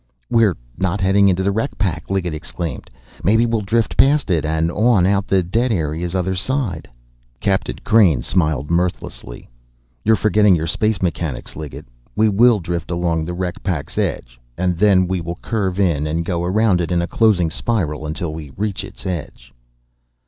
[0.31, 2.89] "We're not heading into the wreck pack!" Liggett exclaimed.
[3.23, 6.89] "Maybe we'll drift past it, and on out the dead area's other side!"
[7.39, 9.47] Captain Crain smiled mirthlessly.
[10.03, 11.85] "You're forgetting your space mechanics, Liggett.
[12.15, 16.43] We will drift along the wreck pack's edge, and then will curve in and go
[16.43, 19.53] round it in a closing spiral until we reach its edge."